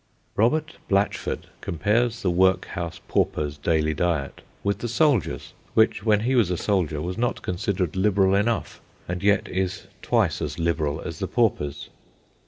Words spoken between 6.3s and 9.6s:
was a soldier, was not considered liberal enough, and yet